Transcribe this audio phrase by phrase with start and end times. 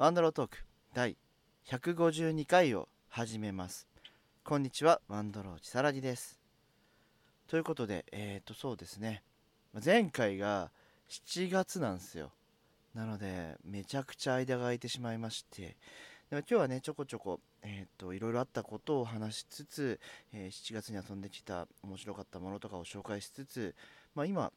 [0.00, 0.56] ワンドロートーク
[0.94, 1.18] 第
[1.68, 3.86] 152回を始めます。
[4.42, 6.40] こんにちはワンドローチサラギです。
[7.46, 9.22] ということでえっ、ー、とそうですね。
[9.84, 10.70] 前回が
[11.10, 12.32] 7月なんですよ。
[12.94, 15.76] なのでめちゃくちゃ間が空いてしまいまして。
[16.30, 20.00] でも今日はねちょこちょこえっ、ー、といろいろあったことを話しつつ、
[20.32, 23.74] えー、7月に遊んできた面白かったものとかを紹介しつつ
[24.14, 24.50] まあ今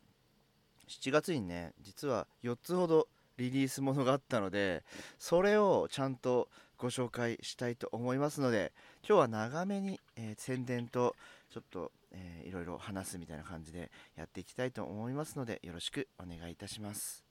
[0.87, 4.83] 7月にね実は4つほどリリースものがあったので
[5.17, 8.73] それをちゃんとご紹介したいと思いますので
[9.07, 11.15] 今日は長めに、えー、宣伝と
[11.49, 17.23] ちょっと、えー、いろいろ話すみたいな感じでやっていきたいと思いますのでよろしくお願いいたします。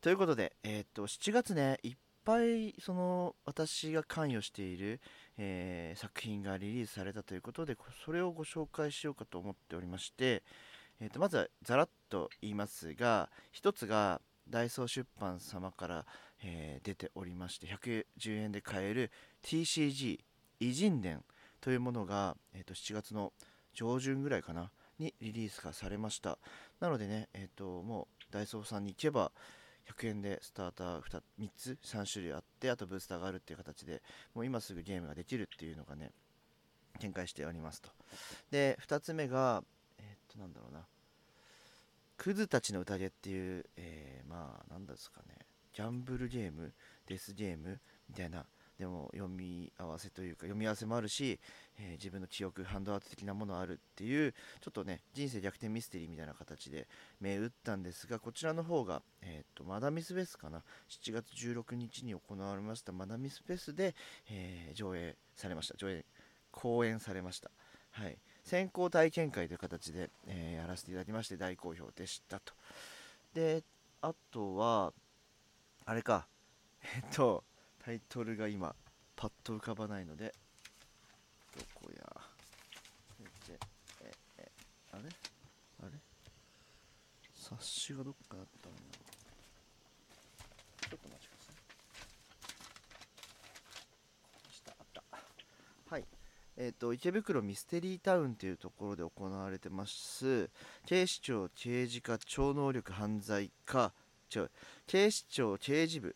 [0.00, 5.00] ということで、えー、っと7月ねいっぱいその私が関与している、
[5.36, 10.42] えー、作品がリリースされたということでそれをご紹介しようかと思っておりまして、
[11.00, 16.06] えー、とまずはざらっと言いますが1つがダイソー出版様から、
[16.42, 18.04] えー、出ておりまして110
[18.36, 19.10] 円で買える
[19.44, 20.18] TCG
[20.60, 21.24] 偉人伝
[21.60, 23.32] というものが、えー、と7月の
[23.72, 26.38] 上旬ぐらいかなにリリースがされました。
[26.80, 29.32] なのでね、えー、ともうダイソーさんに行けば
[29.96, 34.02] 100円でスターター 2, 3つ3種類あってあとブースターがあるっていう形で
[34.34, 36.10] もう今すぐゲームができるっていうのがね
[36.98, 37.90] 展開しておりますと。
[38.50, 39.64] で2つ目が
[40.32, 40.86] となんだろうな。
[42.16, 45.36] クズたちの宴っていう、えー、まあなんですかね。
[45.72, 46.72] ギャンブルゲーム
[47.06, 48.44] デスゲームみたいな。
[48.78, 51.38] でも読み合わせというか読み合わせもあるし、
[51.78, 56.88] えー、自分の記憶ハンドアウト的なものあるっていうちょっとね人生逆転ミステリーみたいな形で
[57.20, 60.62] 目打ったんですがこちらの方が、えーと、マダミスフェスかな。
[60.88, 63.94] 7月16日に行われましたマダミスフェスで、
[64.30, 65.76] えー、上映されました。
[65.76, 66.04] 上映
[66.50, 67.50] 公演されました。
[67.90, 68.16] はい。
[68.44, 72.52] 先行体験会という形で、えー、やらせていただきまして大好評でしたと。
[73.32, 73.62] で、
[74.02, 74.92] あとは、
[75.84, 76.26] あれか、
[76.82, 77.44] えっと、
[77.84, 78.74] タイトルが今、
[79.14, 80.34] パッと浮かばないので、
[81.56, 82.04] どこや、
[84.02, 84.50] ええ
[84.92, 85.02] あれ？
[85.82, 85.90] あれ？
[87.34, 88.78] 冊子がどっかあったんだ
[90.88, 91.52] ちょっと待ちくださ
[94.72, 94.74] い。
[94.78, 95.02] あった。
[95.90, 96.04] はい。
[96.62, 100.50] えーと、池袋ミステリータウンというところで行われてます。
[100.84, 103.94] 警視庁刑事課超能力犯罪課。
[104.34, 104.50] 違う。
[104.86, 106.14] 警視庁刑事部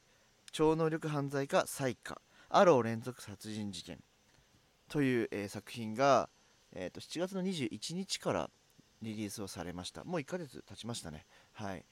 [0.52, 3.98] 超能力犯罪課再課アロー連続殺人事件
[4.90, 6.28] という、えー、作品が、
[6.74, 8.50] えーと、7月の21日から
[9.00, 10.04] リリースをされました。
[10.04, 11.24] もう1ヶ月経ちましたね。
[11.54, 11.82] はい。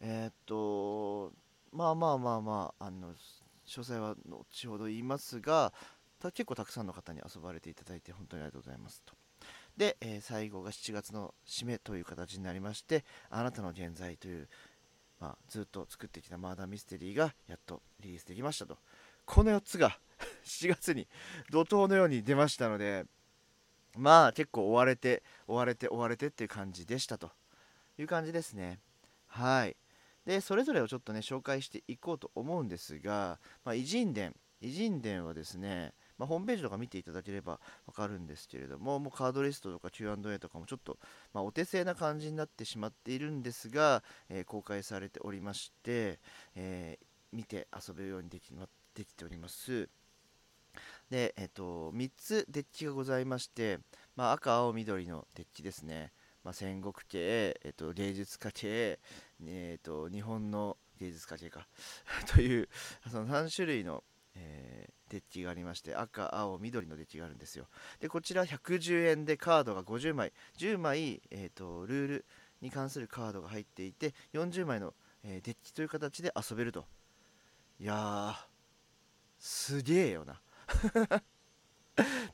[0.00, 1.32] えっ、ー、と
[1.72, 3.14] まあまあまあまああの
[3.66, 5.72] 詳細は後ほど言いますが
[6.20, 9.14] た結構たくさんの方に遊ばれていただいて本当にありがとうございますと。
[9.76, 14.48] で、えー、最後が7月の締めという形になりまして、あなたの現在という、
[15.20, 18.76] まあ、ずっと作ってきたマーダーミステリーがやっとリリースできましたと。
[19.24, 19.98] この4つが
[20.44, 21.06] 7月に
[21.50, 23.06] 怒涛のように出ましたので、
[23.96, 27.30] まあ結構追われて、追われて、追われてっていう感じでしたと
[27.98, 28.80] いう感じですね。
[29.26, 29.76] はい。
[30.26, 34.34] で、それぞれをちょっとね、紹介していこうと思うんですが、ま、偉人伝。
[34.60, 40.98] 偉人伝はですね、まあ、ホームページとか見ていただければわかるんですけれども、もうカードリストとか Q&A とかもちょっと、
[41.32, 46.18] まあ、お手製な感じになってしまっているんですが、えー、公開されておりまして、
[46.54, 48.52] えー、見て遊べるようにでき
[48.94, 49.88] できております。
[51.08, 53.78] で、えっ、ー、と、3つデッキがございまして、
[54.14, 56.12] まあ、赤、青、緑のデッキですね。
[56.44, 59.00] まあ、戦国系、えっ、と、芸術家系、
[59.46, 61.66] えっ、と、日本の芸術家系か
[62.34, 62.68] という、
[63.10, 64.04] その3種類の、
[64.34, 67.66] えーデッキがありまして赤青緑のデッキがあるんですよ。
[68.00, 70.32] でこちら110円でカードが50枚。
[70.56, 72.24] 10枚、えーと、ルール
[72.62, 74.94] に関するカードが入っていて40枚の、
[75.24, 76.86] えー、デッキという形で遊べると。
[77.80, 78.46] いや
[79.38, 80.40] すげえよな。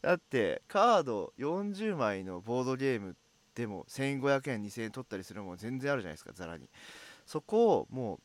[0.03, 3.17] だってカード40枚のボードゲーム
[3.55, 6.69] でも1500円2000円取ったりするのも全然あるじゃないですかざらに。
[7.25, 8.21] そこをもう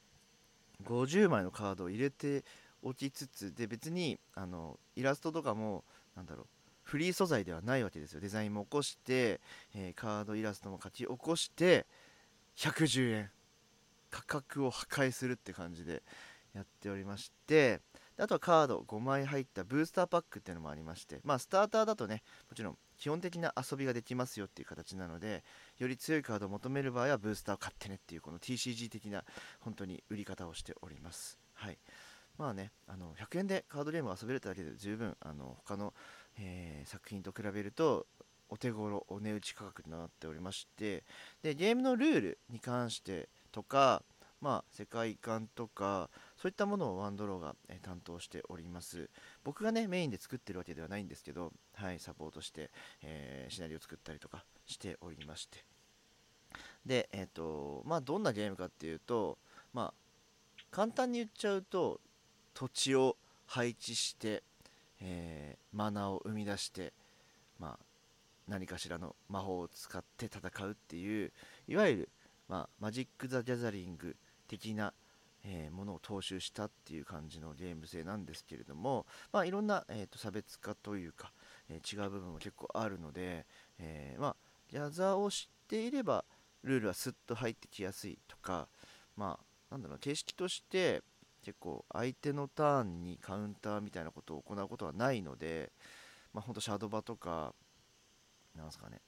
[0.83, 2.44] 50枚のカードを入れて
[2.83, 5.83] 起きつつで別にあのイラストとかも
[6.16, 6.45] なんだろう
[6.83, 8.19] フリー素材ではないわけですよ。
[8.19, 9.39] デザインも起こして、
[9.75, 11.86] えー、カードイラストも書き起こして
[12.57, 13.31] 110円。
[14.12, 16.04] 価格を破壊するって感じで
[16.54, 17.80] やっておりまして
[18.18, 25.44] あとはカード5枚入ったブースターパックっていうのもありましてまあスターターだとねもちろん基本的な遊びができますよっていう形なので
[25.80, 29.24] より強いカードを求める場合はブースターを買ってねっていうこの TCG 的な
[29.62, 31.39] 本当に売り方をしております。
[31.54, 31.80] はい。
[32.42, 35.94] まあね、あの100円でカードゲームを遊べるだけで十分あの他の、
[36.40, 38.08] えー、作品と比べると
[38.50, 41.04] お手頃お値打ち価格になっておりまして
[41.44, 44.02] でゲームのルールに関してとか
[44.42, 49.08] まあ、世界観とかそういったものをワンドローが、え担当しております。
[49.44, 52.72] 僕がねメインで作ってるわけではないんですけど、はい、サポートして、
[53.04, 55.64] えー、シナリオを作ったりとかしておりまして。
[56.88, 59.38] でえっ、ー、とまあどんなゲームかっていうと
[59.74, 62.02] まあ簡単に言っちゃうと
[62.53, 64.44] 土地を配置して、
[65.01, 66.94] えー、マナーを生み出して
[67.59, 67.86] まあ
[68.48, 71.31] 何かしらの魔法を使って戦うっていう
[71.68, 72.09] いわゆる、
[72.50, 74.15] まあ、マジック・ザ・ギャザリング
[74.48, 74.94] 的な、
[75.45, 81.31] えー、ものを踏襲したっていう感じのゲーム性なんですけれども、まあ、いろんな、えーと、差別化というか、
[81.69, 83.45] えー、違う部分も結構あるので、
[83.80, 84.36] えー、まあ、
[84.69, 86.25] ギャザーを知っていれば
[86.63, 88.68] ルールはスッと入ってきやすいとか、
[89.15, 91.01] まあ、なんだろう形式として
[91.44, 95.72] 結構相手のターンにカウンターみたいなことを行うことはないので、
[96.34, 97.54] まあ、ほんとシャドバとか
[98.56, 99.02] なんすかね。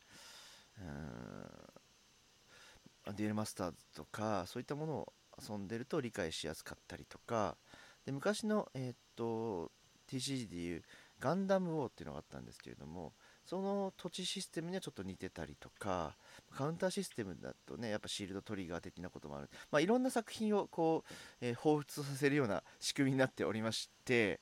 [3.08, 3.16] うん。
[3.16, 5.14] デュエルマスターズとかそういったものを
[5.50, 7.58] 遊んでると理解しやすかったりとか。
[8.06, 9.72] で昔の、えー、っと
[10.08, 10.84] TCG でいう
[11.20, 13.14] ガンダムウォーっていうのがあったんですけれども
[13.45, 16.16] その土地システムにはちょっと似てたりとか
[16.56, 24.40] カウンターシステムだとねやっぱシールドトリガー的なこともある、まあ、いろんな作品をこう、えー、彷彿とさせるような仕組みになっておりまして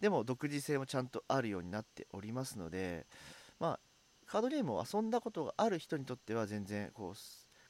[0.00, 3.06] でも独自性もちゃんとあるようになっておりますので
[3.58, 3.80] まあ
[4.26, 7.18] カードゲームを遊んだことがある人にとっては全然こう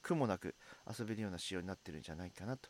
[0.02, 0.55] 苦もなく
[0.99, 2.69] 遊べるような仕様になってるんじゃないかなと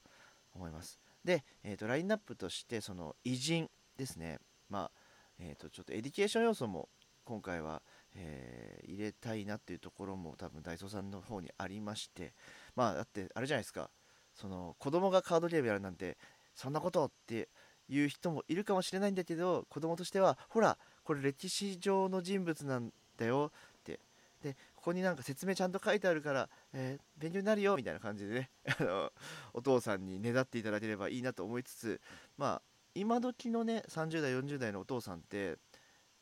[0.55, 0.99] 思います。
[1.25, 4.38] で、えーと、ラインナップとしてその偉人ですね。
[4.69, 4.91] まあ
[5.38, 6.88] えーとちょっと education 要素も
[7.25, 7.82] 今回は
[8.14, 12.32] えー、入れたいなっていうところも多分ダイソーさんの方にありまして
[12.76, 13.91] まあだってあれじゃないですか
[14.35, 16.17] その子供がカードゲームやるなんて
[16.55, 17.49] そんなことって
[17.88, 24.00] いう人もいるかもしれないんだけど子供としてはほらこれ歴史上の人物なんだよって。
[24.43, 28.50] でここになんか説明ちゃんと書いてあるから、えー、勉強になるよみたいな感じでね
[28.81, 29.12] あの
[29.55, 32.00] お父さんにねだっていただければいいなと思いつつ
[32.37, 32.62] まあ
[32.97, 35.58] 今時のね30代40代のお父さんって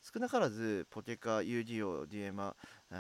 [0.03, 2.57] 少なからずポケカ、遊戯王、デュエマ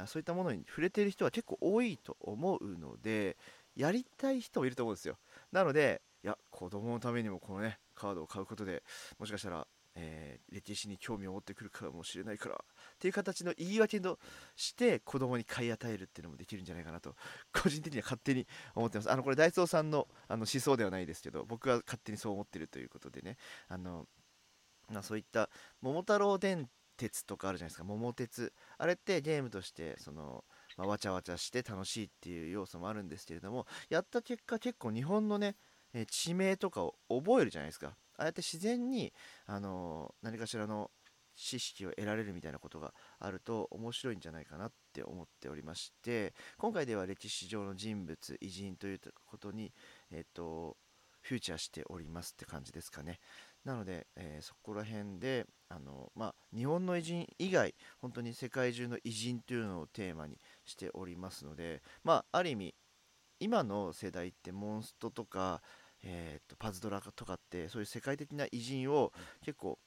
[0.07, 3.37] そういったものに触れている人は結構多いと思うので
[3.77, 5.17] やりたい人もいると思うんですよ。
[5.53, 8.83] なのでいや子供のためにもこのねカードを買うことで
[9.19, 12.59] もしかしたら、えー、歴史に興味を持ってくるかもしれないからっ
[12.99, 14.19] ていう形の言い訳と
[14.55, 17.15] して子供に買い与えるっていうのもできるんじゃないかなと
[17.53, 19.11] 個人的には勝手に思ってます。
[19.11, 23.39] あのこれダイソーさんのあの思想ではないですけど僕は勝手にそう思ってるということでね。
[23.69, 24.07] あの
[24.91, 25.49] ま、そういった
[25.81, 26.69] 桃太郎電
[27.01, 27.85] 鉄とかあるじゃないですか。
[27.85, 28.53] 桃鉄。
[28.77, 30.45] あれってゲームとしてその、
[30.77, 35.57] まあ、わちゃわちゃして楽しいっていう要素もあるんですけれどもやった結果結構日本のね、
[35.95, 37.97] え地名とかを覚えるじゃないですか。
[38.19, 39.13] ああやって自然に、
[39.47, 40.91] あの、何かしらの
[41.37, 49.73] 知識を得られるみたいなことがあると面白いんじゃないかなって思っておりまして今回では歴史上の人物偉人ということに、
[50.11, 50.77] えっ、と
[51.23, 53.21] フューチャーしておりますって感じですかね。
[53.65, 60.37] なので、えー、そこら辺であの、まあ、日本の偉人以外本当に世界中の偉人というのをテーマに
[60.67, 62.75] しておりますので、まあ、ある意味
[63.39, 65.63] 今の世代ってモンストとか、
[66.03, 69.13] えー、とパズドラとかってそういう世界的な偉人を
[69.43, 69.79] 結構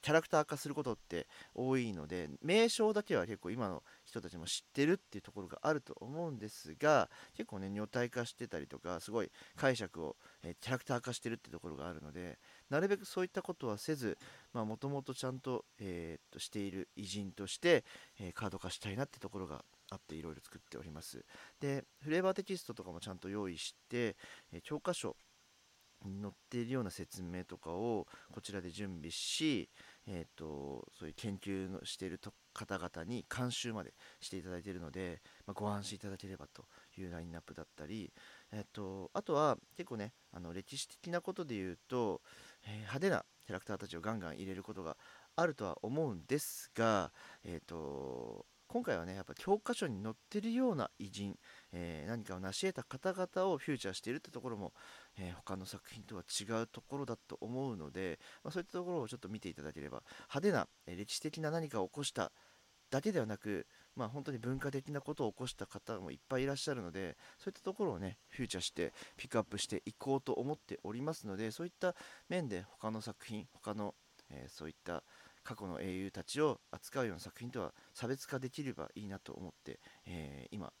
[0.00, 3.82] キャラクター化することって多いので名称だけは結構今の
[4.14, 12.38] 人たちも知ってるっていうところがあると思うんですが結構ね女体化してたりとかすごい解釈を、え、キャラクター化してるってところがあるので
[12.70, 14.16] なるべくそういったことはせず
[14.52, 17.84] もともとちゃんと,、えー、っとしている偉人として、
[18.20, 21.24] えー、カード化したいなってところがあっていろいろ作っております。
[21.60, 24.16] でフレーバーテキストとかもちゃんと用意して、
[24.52, 25.16] え教科書
[26.04, 29.70] 載っているような説明とかをこちらで準備し、
[30.06, 32.20] えーと、そういう研究のしている
[32.52, 36.64] 方々に監修までしていただいているので、まあ、ご安心いただければと
[36.98, 38.12] いうラインナップだったり、
[38.52, 42.20] えーと、あとは結構ねあの歴史的なことで言うと、
[42.66, 44.96] えー、派手なキャラクターたちをガンガン入れることが
[45.36, 47.12] あるとは思うんですが、
[47.44, 51.36] えーと今回はねやっぱ教科書に載ってるような偉人、
[51.70, 54.72] えー、何かを成し得た方々をフューチャーしているってところも、
[55.16, 62.32] えー、他の作品とは違うところだと思うので、まあ、そういったところをちょっと見ていただければ派手な、え、歴史的な何かを起こした
[62.90, 71.94] だけではなく、まあ、本当に文化的なことを起こした方もいっぱいいらっしゃるのでそういったところをねフューチャーしてピックアップしていこうと思っておりますのでそういった
[72.28, 73.94] 面で他の作品他の、
[74.30, 75.04] えそういった
[75.44, 80.72] 過去の英雄たちを扱うような作品とは差別化できればいいなと思って、えー、今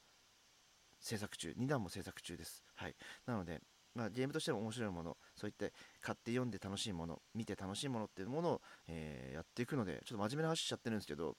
[1.00, 3.60] 制作中2弾も制作中です、はい、なので、
[3.94, 11.36] まあ、ゲームとしても面白いものそういって買って読んで楽しいもの見て楽しいものっていうものを、えー、やっていくのでちょっと真面目な話しちゃってるんですけど。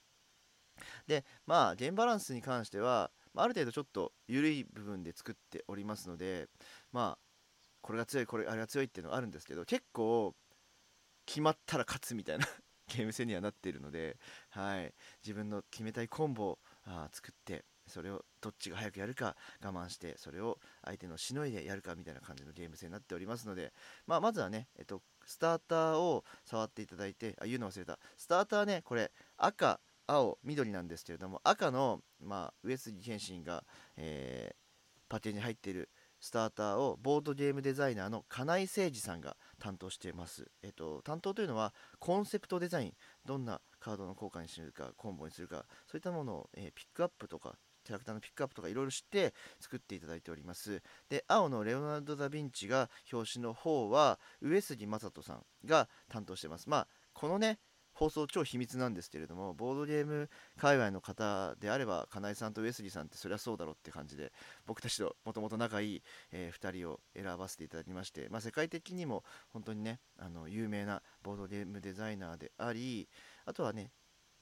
[1.07, 6.49] でまあゲームバランスに関してはある程度ちょっと緩い部分で作っておりますので
[6.91, 7.19] まあ
[7.81, 10.35] これが強いこれあれが強いっていうのがあるんですけど結構
[11.25, 12.45] 決まったら勝つみたいな。
[12.87, 14.17] ゲーム性にはなっているので、
[14.49, 16.59] はい、自分の決めたいコンボを
[17.11, 23.73] 作ってそれをどっちが早くやるか我慢してそれを相手のしのいでやるかみたいな感じのゲーム性になっておりますので、
[24.07, 27.99] まあ、まずはね、えっと、スターターを触っていただいてあ言うの忘れた。
[28.17, 33.63] スターターねこれ赤青緑なんですけれども赤の、まあ、上杉謙信が、
[33.97, 34.55] えー、
[35.09, 35.89] パテに入っている
[36.19, 40.51] スターターをボードゲームデザイナーの金井誠二さんが担当しています。
[40.61, 42.93] えっと、担当というのはコンセプトデザイン、
[43.25, 50.83] どんなカードの効果にするか、コンボにするか、そういったものを、えー、ピックアップとか、キャラクターのピックアップとかいろいろ知って作っていただいております。
[51.09, 56.69] で、青のレオナルド・ダ・ヴィンチが表紙の方は上杉正人さんが担当してます。
[56.69, 57.59] まあ、このね、
[57.95, 64.31] 放送超秘密なんですけれどもボードゲーム界隈の方であれば金井さんと上杉さんってそりゃそうだろうって感じで
[64.65, 73.07] 僕たちともともと仲いい、えー、2人を選ばせていただきまして、まあ、世界的にも本当にねあの有名なボードゲームデザイナーであり
[73.45, 73.91] あとはね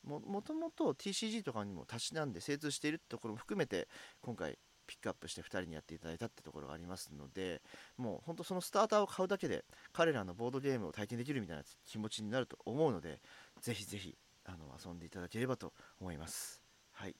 [0.03, 3.87] もともと TCG とかにもたしなんで精通しているところも含めて
[4.21, 7.61] 今回ピックアップして2人にやっていただいたってところがありますので
[7.97, 13.19] もう本当そのスターターを買うだけで彼らのボードゲームを体験できるみたいな気持ちになると思うので
[13.63, 14.15] ぜひぜひ
[14.45, 16.61] あの遊んでいただければと思います。
[16.91, 17.15] はい、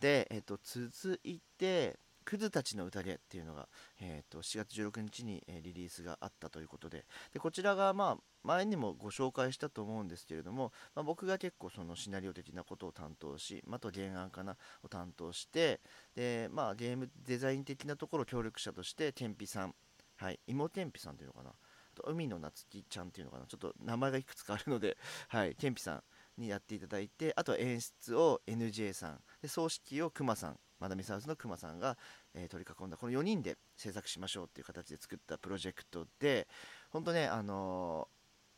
[0.00, 3.68] で、えーと、続いてクズたちの宴っていうのが、
[4.00, 15.80] えーと、7月16日に、えー、リリースがあったということででこちらが、まあ、前にもご紹介したと思うんですけれども、まあ、僕が結構そのシナリオ的なことを担当し、まあ、と原案かなを担当して
[16.14, 19.74] で、まあ、ゲームデザイン的なところ協力者として天日さん、
[20.16, 21.52] はい、芋天日さんというのかな
[21.98, 24.96] と海の夏希ちゃんっていうのかなちょっと名前がいくつかあるので、
[25.28, 26.02] はい、ケンピさん
[26.40, 31.96] にやっていただいてあとは演出を NJ さんで葬式をくまさんマダミサウスのくまさんが、
[32.34, 36.46] えー、取り囲んだこの4人で制作しましょうっていう形で作ったプロジェクトで
[36.90, 38.08] 本当ねあの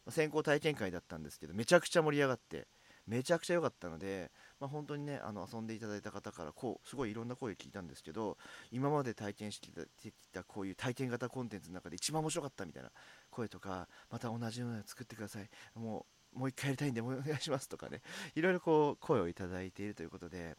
[0.06, 2.66] ー、先行体験会だったんですけどめちゃくちゃ盛り上がって
[3.06, 4.30] めちゃくちゃ良かったので、
[4.60, 8.36] まあ、本当にねあの遊んでいただいた方からこうすごいいろんな声を聞いたんですけど
[8.70, 12.90] 今まで体験してきたこういう体験型コンテンツの中で一番面白かったみたいな
[13.30, 15.48] 声とかまた同じようなの作ってください。
[15.74, 18.02] もうもう一回やりたいんでお願いしますとかね。
[18.36, 20.56] いろいろこう声をいただいているということで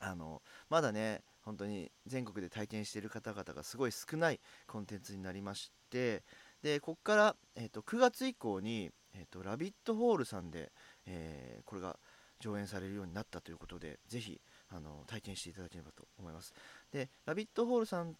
[0.00, 6.22] あのまだね本当に全国で体験している方々がすごい少ないコンテンツになりまして
[6.62, 10.70] でここから、えーと、9月以降に、えーと、ラビットホールさんで、
[11.06, 11.98] えー、これが
[12.42, 16.52] 上演されるようになったということでぜひあの体験していただければと思います。
[16.90, 18.16] でラビットホールさん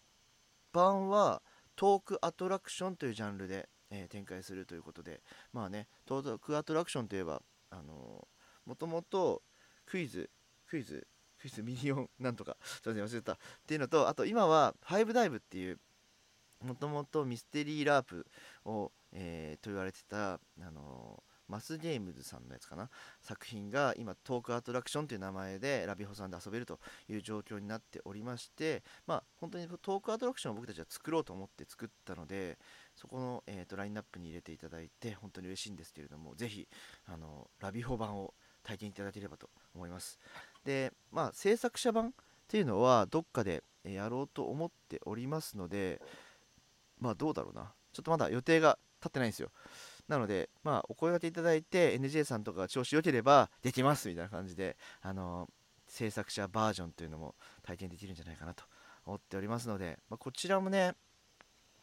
[0.71, 1.41] 版は
[1.75, 8.27] トークアトラクションというジャンルで、えー、展開するということでまあねトークアトラクションといえばあの
[8.65, 9.41] もともと
[9.85, 10.29] クイズ
[10.67, 11.05] クイズ
[11.39, 13.33] クイズミリオン なんとかすいません忘れた。
[13.33, 13.37] っ
[13.67, 15.79] ていうのとあと今はファイブダイブっていう
[16.61, 18.25] もともとミステリーラープ
[18.63, 20.39] を、えー、と言われてたあ
[20.71, 22.89] のーマスゲームズさんのやつかな？
[23.21, 32.57] 作品が今トークアトラクションという名前でラビホさんで遊べるという状況になっておりましてまあ本当にトークアトラクションを僕たちは作ろうと思って作ったので
[32.95, 36.67] そこの、えーと、ラインナップに入れていただいて本当に嬉しいんですけれどもぜひ
[37.07, 38.33] あのラビホ版を
[38.63, 40.17] 体験いただければと思います。
[40.63, 42.11] でまあ制作者版っ
[42.47, 46.01] ていうのはどっかでやろうと思っておりますので
[46.99, 47.73] まあどうだろうな。
[47.91, 49.51] ちょっとまだ予定が立ってないんですよ。
[50.07, 55.49] なので、まあ、お声がけいただいて NJ さんとかが調子良ければできますみたいな感じで、あの
[55.87, 58.63] 制作者バージョンというのも体験できるんじゃないかなと
[59.05, 60.93] 思っておりますので、まあ、こちらもね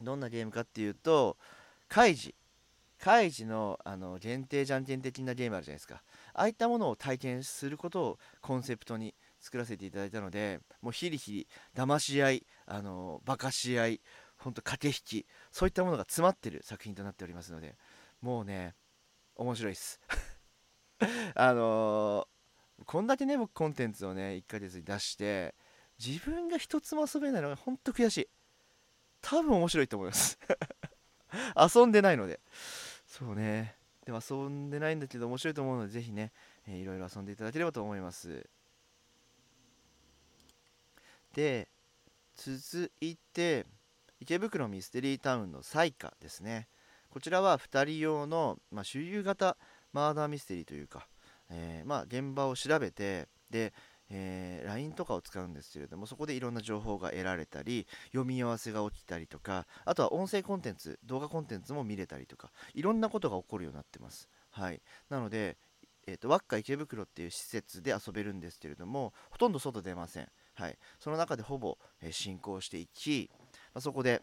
[0.01, 1.37] どんなゲームかっていうと
[1.89, 2.35] カイジ。
[2.99, 6.03] カイジのあの限定じゃんけん的なゲームあるじゃないですか。
[6.35, 14.01] ああいったものを体験することをコンセプトに作らせていただいたのでもうヒリヒリ騙し合いあのバカし合い
[14.37, 17.75] 本当駆け引きそういったものが詰まってる作品となっておりますので
[18.21, 18.75] もうね
[19.37, 20.01] 面白いっす。
[21.35, 25.55] あのー、こんだけね僕コンテンツをね1ヶ月に出して
[26.05, 28.29] 自分が一つも遊べないのがほんと悔しい。
[29.23, 30.39] 多分面白いと思います。
[31.57, 32.41] 遊んでないので。
[33.07, 33.77] そうね。
[34.05, 36.33] でも遊んでないんだけど面白いと思うのでぜひね、
[36.67, 38.49] えー、いろいろ遊んでいただければと思います。
[41.35, 41.69] で
[42.35, 43.67] 続いて
[44.19, 46.69] 池袋ミステリータウンの彩花ですね。
[47.11, 49.57] こちらは2人用の、まあ、周遊型
[49.93, 51.09] マーダーミステリーというか、
[51.51, 53.73] えー、まあ、現場を調べてで、
[54.11, 64.29] えー、LINE とかを使うんですけれどもそこでいろんな情報が得られたり読み合わせが起きたりとかあとは音声コンテンツ動画コンテンツも見れたりとかいろんなことが起こるようになってます。
[64.51, 64.81] はい。
[65.09, 65.57] なので
[66.07, 73.31] えーと、とワッカ池袋っていう施設で遊べるんですけれどもほとんど外出ません、はい、その中でほぼ、えー、進行していき、
[73.75, 74.23] まあ、そこで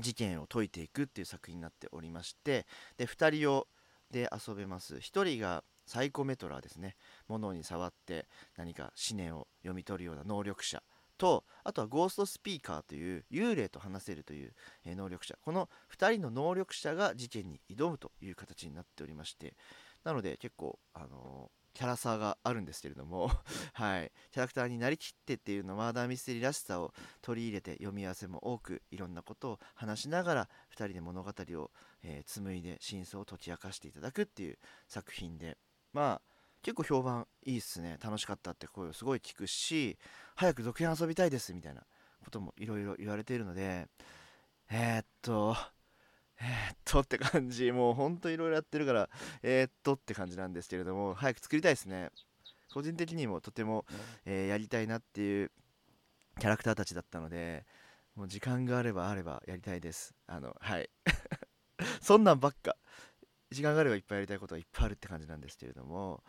[0.00, 3.66] 事件を解いていくっていう作品になっておりましてで2人を
[4.12, 4.96] で遊べます。
[4.96, 6.96] 1人がサイコメトラーですね。
[7.26, 10.82] 物に触って何か思念を読み取るような能力者
[11.18, 15.36] とあとはゴーストスピーカーという幽霊と話せるという、え能力者。
[15.42, 19.56] この2人の能力者が事件に挑むという形になっておりまして。
[20.04, 23.30] なので結構あのー、キャラ差があるんですけれども
[23.74, 24.12] はい。
[24.30, 31.70] キャラクターになりきってっていうのマーダーミステリーらしさを取り入れて読み合わせも多くいろんなことを話しながら2人で物語を、
[32.02, 35.58] えー、紡いで真相を解き明かしていただくっていう作品で
[35.92, 37.98] まあ結構評判いいっすね。
[38.00, 39.98] 楽しかったって声をすごい聞くし
[40.36, 41.84] 早く続編遊びたいですみたいな
[42.24, 43.88] こともいろいろ言われているので
[44.74, 45.54] えー、っと、
[46.92, 47.72] とって感じ。
[47.72, 49.08] もうほんといろいろやってるから
[49.42, 52.10] えー、っとって感じなんですけれども早く作りたいですね。
[52.72, 53.84] 個人的にもとても、
[54.24, 55.50] えー、やりたいなっていう
[56.38, 57.66] キャラクターたちだったので
[58.14, 60.14] もう時間があればあればやりたいです。
[60.26, 60.90] あのはい。
[62.00, 62.76] そんなんばっか。
[63.50, 66.22] 時間があればいっぱいやりたいことはいっぱいあるって感じなんですけれども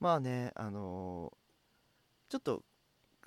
[0.00, 2.64] まあねあのー、ちょっと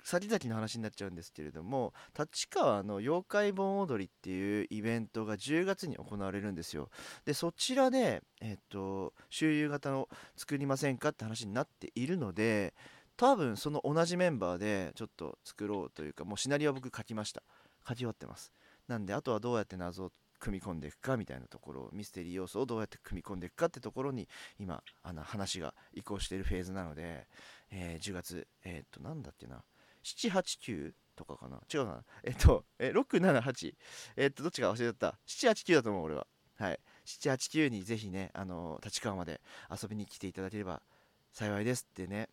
[0.04, 6.90] 先々の話になっちゃうんですけれども立川の妖怪盆踊りっていうイベントが10月に行われるんですよ。
[7.24, 12.74] でそちらでえっと周遊型の作りませんかって話になっているので
[13.16, 17.42] 多分その同じメンバーでちょっと作ろうというかもうシナリオは僕書きました。
[17.86, 18.52] 書き終わってます。
[18.88, 24.26] なんであとはどうやって謎を組み込んでいくかみたいなところミステリー要素をどうやって組み込んでいくかってところに
[24.58, 27.26] 今あの話が移行しているフェーズなので、
[27.70, 29.62] えー、10月えっ、となんだっけな。
[30.04, 31.60] 789とかかな？
[31.72, 32.02] 違うな。
[32.24, 33.74] えっ、と、え678
[34.16, 35.18] えっ、とどっちか忘れちゃった。
[35.26, 36.26] 789だと思う俺は。
[36.58, 36.80] はい。
[37.06, 39.40] 789にぜひねあの立川まで
[39.70, 40.82] 遊びに来ていただければ
[41.32, 42.28] 幸いですってね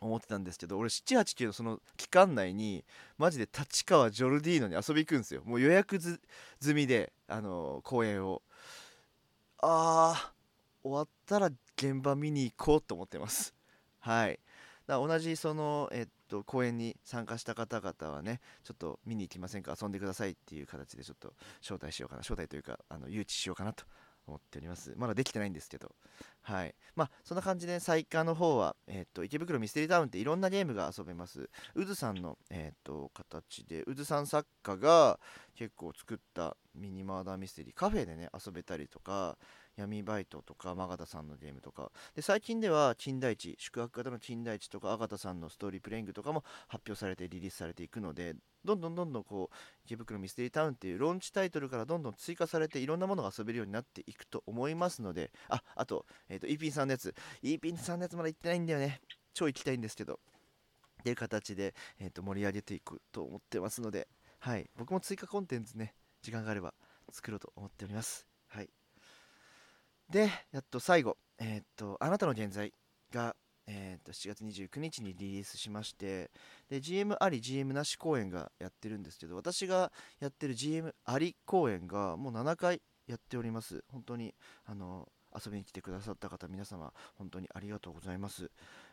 [0.00, 2.84] 思ってたんですけど俺789のその期間内に
[3.18, 5.42] マジで立川ジョルディーノに遊び行くんですよ。
[5.44, 6.20] もう予約済
[6.74, 8.42] みであの公演を。
[9.66, 10.34] あー
[10.86, 13.54] 終わったら現場見に行こうと思ってます。
[14.00, 14.38] はい。
[14.86, 23.84] だ同じその、えっと、公演に参加した方々はねちょっと見に行きませんか遊んでくださいっていう形でちょっと招待しようかな招待というかあの誘致しようかなと
[24.26, 24.94] 思っております。
[24.96, 25.94] まだできてないんですけど
[26.42, 26.74] はい。
[26.94, 31.48] まあそんな感じで最下の方は、えーと、池袋ミステリータウンっていろんなゲームが遊べます。
[31.74, 35.18] うずさんの、えーと、形でうずさん作家が
[35.54, 39.36] 結構作ったミニマーダーミステリーカフェでね遊べたりとか
[39.76, 48.34] 闇バイトとか、マガタさんのゲームとか、で最近では金田一、宿泊型の金田一とか、アガタさんのストーリープレイングとかも発表されてリリースされていくので、
[48.64, 59.00] どんどんどんどんこう、池袋ミステリータウンっていうローンチタイトルからどんどん追加されて、いろんなものが遊べるようになっていくと思いますので、あ、あと、えっ、ー、と、EP さんのやつ、EP さんのやつまだ行ってないんだよね。
[59.32, 60.20] 超行きたいんですけど、
[61.00, 64.06] っていう形で、えー、と盛り上げていくと思ってますので、
[64.38, 66.72] はい、僕も追加コンテンツね、時間があれば
[67.12, 68.26] 作ろうと思っております。
[68.48, 68.70] はい。
[70.10, 72.72] で、やっと最後、えー、っと、あなたの現在
[73.12, 76.30] が、えー、っと7月29日にリリースしまして、
[76.70, 83.84] で、GM あり、GM なし公演がやってるんですけど、私がやってる GM あり公演がもう7回やっております。
[83.92, 84.34] 本当に、
[84.64, 88.50] あの、遊びに来てくださった方、皆様、本当にありがとうございます。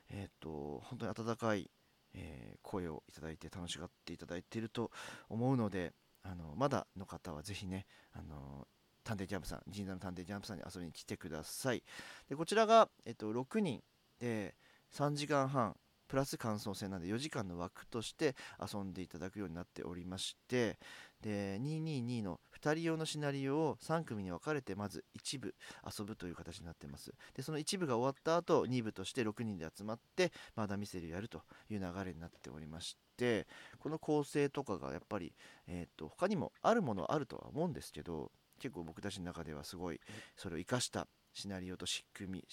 [0.09, 1.71] えっと、本当に温かい、
[2.13, 4.91] え、声をいただいて楽しがっていただいていると
[5.29, 8.67] 思うので、あのまだの方はぜひね、あの
[9.03, 11.83] 探偵ジャンプさん、神社の探偵ジャンプさんに遊びに来てください。
[12.29, 13.81] でこちらが、えっと、6人
[14.19, 14.55] で
[14.93, 15.75] 3時間半、
[16.11, 20.77] プラス感想戦なんで4時間の枠として遊んでいただくようになっておりまして、
[21.21, 25.55] で222の2人用のシナリオを3組に分かれてまず1部
[25.97, 27.13] 遊ぶという形になってます。
[27.33, 33.47] でその1部が終わった後2部として6人で集まってまだミステリーをやるという流れになっておりまして
[33.79, 35.31] この構成とかがやっぱり、
[35.65, 40.01] えーと、他にもあるものはあるとは思うんですけど結構僕たちの中ではすごい
[40.35, 42.45] それを生かしたシナリオと仕組み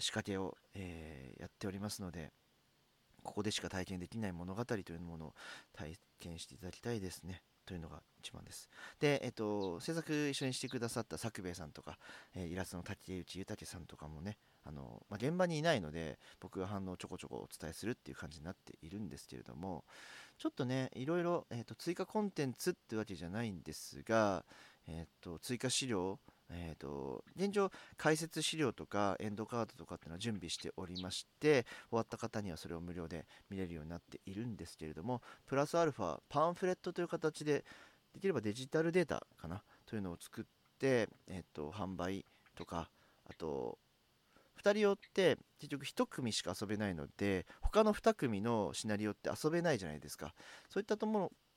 [0.00, 2.32] 仕掛けを、えー、やっておりますので
[3.22, 5.34] ここでしか体験できない物語というものを
[5.72, 8.70] 体験していただきたいですねというのが一番です。
[8.98, 11.98] で、えっと、制作一緒にしてくださった作兵衛さんとか、
[12.34, 19.84] えー、イラストの竹内豊さんとかもね、あのまあ、現場にいないので僕が反応をちょこちょこお伝えするっていう感じになっているんですけれども
[20.38, 24.44] ちょっとねいろいろ、えーと、追加コンテンツってわけじゃないんですが、
[24.86, 26.18] えーと、追加資料
[26.50, 37.64] えーと、現状解説資料とかエンドカードとかっていうのは準備しておりまして終わった方にはそれを無料で見れるようになっているんですけれどもプラスアルファパンフレットという形で
[38.14, 40.44] できればデジタルデータかなというのを作っ
[40.78, 42.90] て、えー、と販売とか
[43.28, 43.78] あと
[44.58, 50.34] 2人用って結局1組しか遊べないので他の2組のシナリオって遊べないじゃないですか。
[50.68, 51.06] そういったと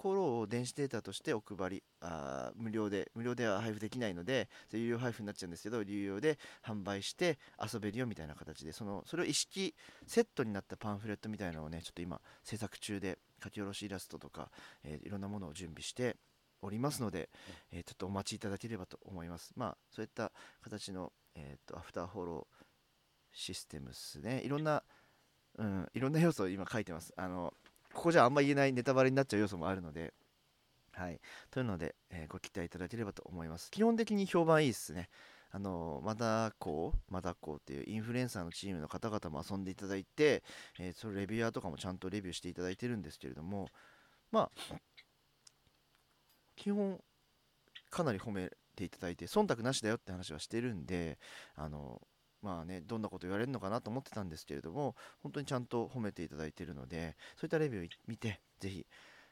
[0.01, 9.75] こコロを電子データとしてお配りあ無料で無料では配布できないので有料配布になっちゃうんですけど有料で販売して遊べるよみたいな形でそのそれを一式
[10.07, 14.49] セットになったパンフレットみたいなのをねちょっと今制作中で書き下ろしイラストとか、
[14.83, 16.17] えー、いろんなものを準備して
[16.63, 17.29] おりますので、
[17.71, 20.31] えー、ちょっとお待ちいただければと思いますまあそういった
[20.63, 22.65] 形の、えーと、アフターフォロー
[23.33, 24.81] システムですねいろんな
[25.57, 27.13] うん、いろんな要素を今書いてます。
[27.17, 27.53] あの
[27.93, 30.13] ここじゃあんま言えないネタバレになっちゃう要素もあるので、
[30.93, 31.19] はい。
[31.49, 33.71] というので、えー、ご期待いただければと思います。
[33.71, 35.09] 基本的に評判いいですね。
[35.51, 40.43] あの、まだこう、まだこうっていうインフルエンサーのチームの方々も遊んでいただいて、
[40.79, 43.67] えー、そのレビュアーとかもちゃんとレビューしていただいてるんですけれども、
[44.31, 44.75] まあ、
[46.55, 46.99] 基本、
[47.89, 51.19] かなり褒めていただいて、忖度なしだよって話はしてるんで、
[51.55, 52.01] あの、
[52.41, 58.85] まあね、どんなこと言われるのかなと思ってたんですけれども、本当にちゃんと褒めていただいているので、そういったレビューを見て、ぜひ、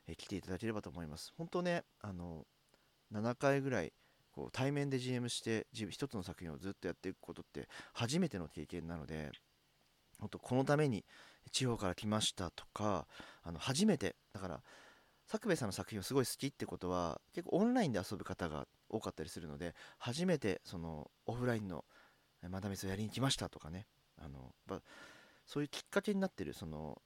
[0.08, 1.34] え来ていただければと思います。
[1.38, 2.45] 本当ね、あの、
[3.12, 3.93] 7回ぐらい、
[4.32, 9.32] こう対面で GM して一つの作品をずっとやっていくことって初めての経験なので
[10.19, 11.04] 本当このために
[11.52, 13.08] 地方から来ましたとか
[13.43, 14.62] あの初めてだから
[15.26, 21.86] 作兵衛さんの作品をすごい好きってことは結構オンラインで遊ぶ方が多かったりするので初めてそのオフラインの
[22.47, 23.86] マダミスをやりに来ましたとかね
[24.17, 24.54] あの
[25.45, 27.02] そういうきっかけになってるその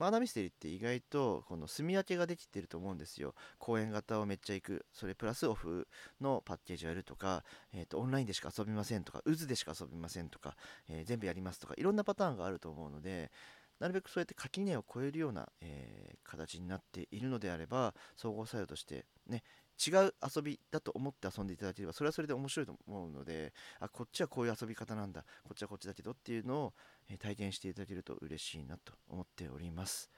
[0.00, 3.34] マーダーミステリーって意外とこの住み分けができてると思うんですよ。
[3.58, 4.86] 公演型をめっちゃ行く。
[4.94, 5.86] それプラスオフ
[6.22, 10.56] のパッケージをやるとか、えーと、オンラインでしか遊びませんとか、渦でしか遊びませんとか、
[10.88, 13.30] えー、全部やりますとか、いろんなパターンがあると思うので、
[13.78, 19.42] なるべくそうやって垣根を越えるような、えー、形になっているのであれば、総合作用としてね、
[19.86, 26.72] 違う遊びだと思って遊んでいただければそれはそれで面白いと思うのであこっちはこういう遊び方なんだこっちはこっちだけどっていうのを、
[27.08, 30.10] え体験していただけると嬉しいなと思っております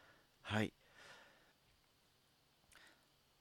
[0.43, 0.73] はい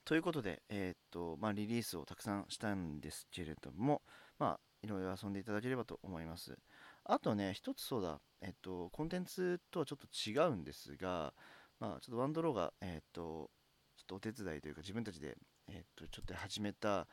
[0.03, 4.01] ということで、えー、っとまあ、リリースをたくさんしたんですけれども、
[4.39, 6.57] まあ、いろいろ遊んでいただければと思います。
[7.05, 11.33] あとね、一つそうだ、えっと、コンテンツとはちょっと違うんですが、
[11.79, 13.49] まあ、ちょっとワンドローが、えっと、
[13.95, 15.37] ちょっとお手伝いというか自分たちで
[15.73, 17.07] えっと、ちょっと始めた、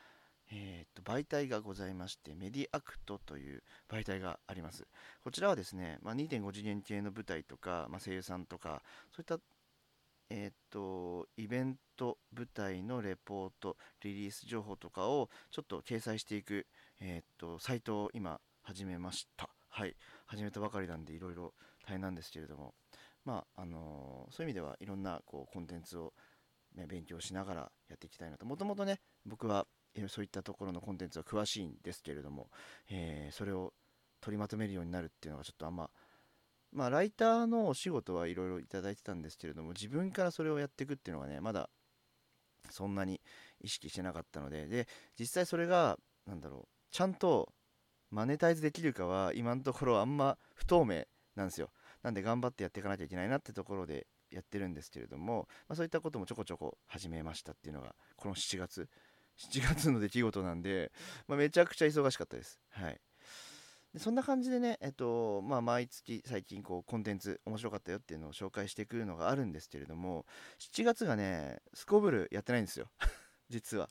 [0.51, 4.87] えっと、媒体がございまして、メディアクトという媒体があります。
[5.23, 8.83] こちらはですね、まあ、2.5次元系の舞台とか、まあ、声優さんとか、
[9.15, 9.39] そういった、
[10.31, 16.67] えっと、イベント、舞台のレポート、リリース情報とかをちょっと掲載していく、
[17.01, 19.49] えっと、サイトを今始めました。
[19.69, 19.95] はい。
[20.27, 21.55] 始めたばかりなんで、いろいろ
[21.87, 22.75] 大変なんですけれども、
[23.25, 26.15] まあ、あのー、そういう意味ではいろんなこうコンテンツを、
[26.87, 28.47] 勉強しながらやっていきたいなと。
[28.47, 29.67] もともとね僕は
[30.09, 32.51] そういったところのコンテンツは詳しいんですけれども、
[32.89, 33.73] えー、それを
[34.21, 35.91] 取りまとめるようになるっていうのがちょっとあんま
[36.73, 41.71] まあライターのお仕事はいろいろいただいてたんですけれども自分からそれをやっていくっていうのがねまだ
[42.71, 43.21] そんなに
[43.61, 44.87] 意識してなかったのでで
[45.19, 47.53] 実際それが何だろうちゃんと
[48.11, 51.05] マネタイズできるかは今のところあんま不透明
[51.37, 51.71] なんですよ。
[52.03, 58.89] なんで頑張ってやっていかなきゃいけないなってところでやってるんですけれども、まあ、そういったこともちょこちょこ始めましたっていうのがこの7月
[59.39, 60.91] 7月の出来事なんで、
[61.29, 62.59] まあ、めちゃくちゃ忙しかったです。
[62.71, 63.01] はい、
[63.95, 70.27] でそんな感じでね、えっとまあ、毎月最近こうコンテンツ面白かったよっていうのを紹介してくるのがあるんですけれども
[70.59, 72.91] 7月がねすこぶるやってないんですよ。
[73.49, 73.89] 実は。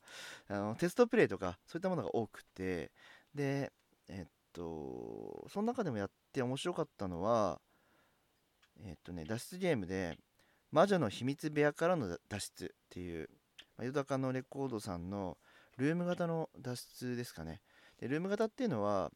[0.49, 2.91] あのテストプレイとかそういったものが多くて
[3.33, 3.71] で
[4.07, 7.61] えっとその中でもやって面白かったのは
[8.81, 10.17] えっとね脱出ゲームで
[10.71, 13.29] 魔女の秘密部屋からの脱出っていう、
[13.77, 15.37] まあ、ヨダカのレコードさんの
[15.77, 17.61] ルーム型の脱出ですかね。
[17.99, 19.11] でルーム型っていうのは、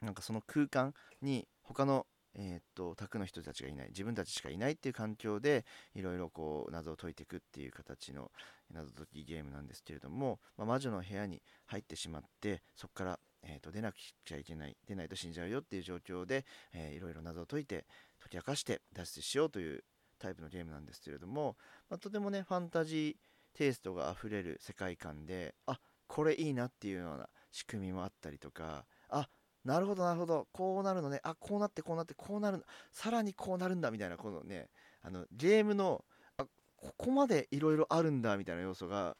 [0.00, 8.30] なんかその空間に他の、えー、っと、宅の人たちがいない、自分たちしかいないっていう環境で、いろいろこう、謎を解いていくっていう形の
[8.70, 17.86] 謎解きゲームなんですけれども、まあ、魔女の部屋に入ってしまって、そこから、えー、と出なくちゃいけない、出ないと死んじゃうよっていう状況で、えー、いろいろ謎を解いて、
[18.20, 19.84] 解き明かして脱出しようという
[20.22, 21.56] タイプのゲームなんですけれども、
[21.90, 29.28] まあ、とてもねファンタジーテイストがあふれる世界観であこれいいなっていうような仕組みもあったりとかあ
[29.64, 34.68] なるほどなるほどこうなるのねあこうなってこうなってこうなるさらにこうなるんだみたいなこのね
[35.02, 36.04] あのゲームの
[36.38, 36.44] あ
[36.76, 39.16] ここまでいろいろあるんだみたいな要素が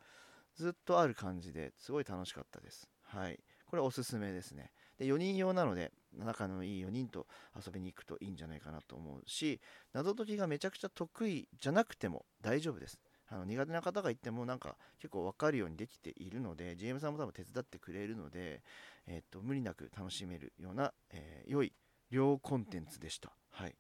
[0.55, 2.89] ずっとある感じですごい楽しかったです。
[3.03, 3.39] はい。
[3.67, 4.71] これおすすめですね。
[4.99, 9.61] で4人用なので仲のいい4人と遊びに行くといいんじゃないかなと思うし
[9.93, 12.99] 謎解きがめちゃくちゃ得意じゃなくても大丈夫です。
[13.29, 18.63] あの苦手な方がいてもなんか結構分かるようにできているので GM さんも多分手伝ってくれるので、
[19.07, 21.73] えー、っと無理なく楽しめるような、えー、良い
[22.11, 23.33] 両コンテンツでした。
[23.51, 23.75] はい。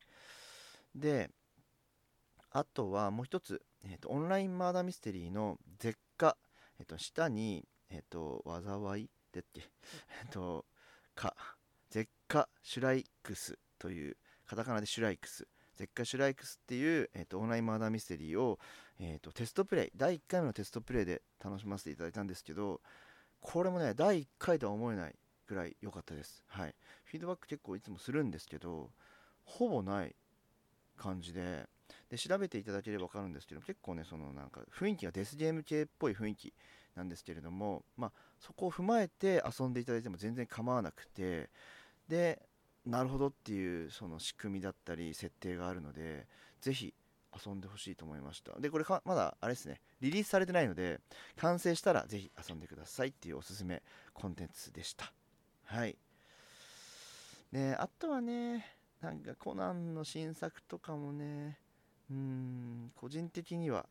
[0.94, 1.30] で
[2.50, 6.36] あとはもう一つ、えーと、オンラインマーダーミステリーの絶火、
[6.78, 9.62] えーと、下に、えーと、災いでっけ、
[10.20, 10.66] えっ、ー、と、
[11.14, 11.34] か、
[11.92, 18.58] 絶火シュライクスという、カタカナでシュライクス、絶火シュライクスっていう、えー、とオンラインマーダーミステリーを、
[18.98, 22.80] えー、とテストプレイ、第1回目のテストプレイで楽しませていただいたんですけど、
[23.42, 25.14] これもね、第1回とは思えない
[25.46, 26.42] ぐらい良かったです。
[26.46, 26.74] はい。
[27.04, 28.88] フィードバック結構いつもするんですけど、
[29.44, 30.16] ほぼない
[30.96, 31.68] 感じで、
[32.08, 36.54] で調べていただければ分かるんですけど結構ねそのなんか雰囲気がデスゲーム系っぽい雰囲気
[36.94, 41.50] なんですけれども、まあ、そこを踏まえて遊んでいただいても全然構わなくて
[42.08, 42.42] で
[42.84, 46.26] なるほどっていうその仕組みだったり設定があるので
[46.60, 46.92] ぜひ
[47.46, 48.58] 遊んでほしいと思いました。
[48.60, 49.80] でこれまだあれですね。
[50.00, 51.00] リリースされてないので
[51.36, 55.12] 完成したらぜひ遊んでくださいっていうおすすめコンテンツでした。
[55.64, 55.96] はい。
[57.52, 58.66] であとはね
[59.00, 61.58] なんかコナンの新作とかもね
[62.10, 63.86] うーん個人的には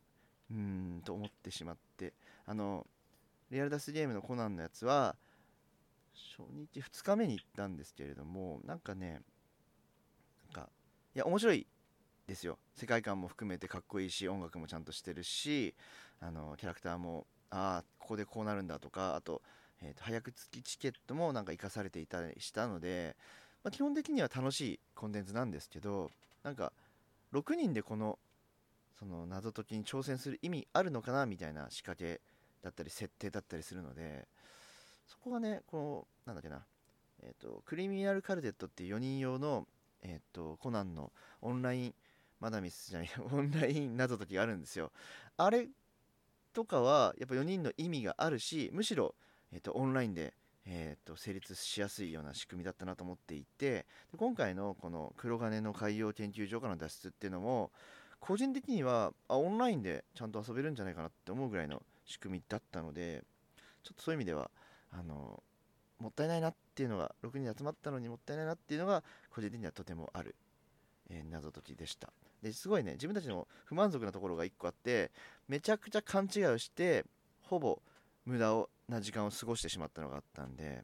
[0.49, 2.13] うーんと思ってしまって。
[2.45, 2.85] あの
[3.49, 5.15] リアルダスゲームのコナンのやつは
[6.13, 9.21] 初日2日目に行ったんですけれどもなんかね
[10.53, 10.69] なんか
[11.15, 11.67] いや面白い
[12.27, 12.57] ですよ。
[12.75, 15.75] 世界観も含めてかっこいいし音楽もちゃんとしてるし
[16.21, 19.41] あのキャラクターもああここでこうなるんだとかあと,、
[19.81, 23.17] えーと、早く付きチケットもなんか生かされていたりしたので、
[23.63, 26.11] まあ、基本的には楽しいコンテンツなんですけど
[26.43, 26.71] なんか
[27.33, 28.17] 6人でこの
[28.97, 32.21] その謎解きに挑戦する意味あるのかなみたいな仕掛け
[32.61, 34.27] だったり設定だったりするので
[35.11, 36.63] そこがねこのなんだっけな
[37.21, 39.67] えっ、ー、とクリミナルカルテットっていう4人用の
[40.01, 41.93] えっ、ー、とコナンのオンライン
[42.39, 44.91] マダミスじゃない オンライン謎解きがあるんですよ。
[45.35, 45.67] あれ
[46.53, 49.15] とかはやっぱ4人の意味があるしむしろ、
[49.51, 50.33] えーと、オンラインで、
[50.65, 53.85] えーと、成立しやすいような仕組みだったなと思っていて
[54.17, 57.71] 今回のこの黒金の海洋研究所からの脱出っていうのも
[58.19, 63.23] 個人的にはあオンラインでちゃんと遊べるんじゃないかなって思うぐらいの仕組みだったので
[63.81, 64.51] ちょっとそういう意味では
[64.91, 65.41] あの
[65.99, 70.35] もったいないなっていうのが6人集まったのにもったいないなっていうのが個人的にはとてもある、
[71.09, 72.09] えー、謎解きでした
[72.41, 75.11] ですごいね自分たちの不満足なところが1個あって
[75.47, 77.05] めちゃくちゃ勘違いをして
[77.43, 77.79] ほぼ
[78.25, 80.83] 無駄をな時間を過ごしてしまったのがあったんで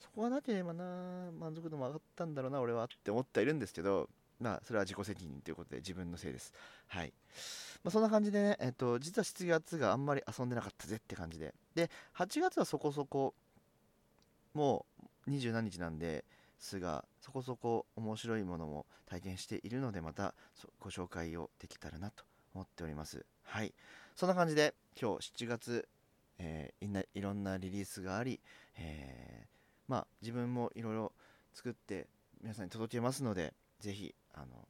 [0.00, 4.08] そこがなければな満足度も上がったんだろうな俺はって思っているんですけど
[4.40, 6.52] まあ、それは自己責任ということで自分のせいです。
[6.88, 7.12] はい。
[7.84, 11.54] まあ、そんな感じでね、えっと、実は7月があんまり遊んでなかったぜって感じで。
[11.74, 13.34] で、8月はそこそこ、
[14.54, 14.86] も
[15.26, 16.24] う二十何日なんで
[16.58, 20.34] すが、そこそこ面白いものも体験しているので、また
[20.80, 23.26] ご紹介をできたらなと思っております。
[23.42, 23.74] はい。
[24.16, 25.86] そんな感じで、今日7月、
[26.38, 28.40] えー、いろんなリリースがあり、
[28.76, 29.46] えー、
[29.88, 31.12] まあ、自分もいろいろ
[31.52, 32.08] 作って
[32.40, 34.66] 皆さんに届けますので、ぜひあの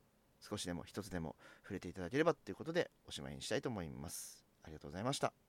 [0.48, 4.44] 少しでも一つでも触れていただければということでおしまいにしたいと思います。
[4.62, 5.43] ありがとうございました。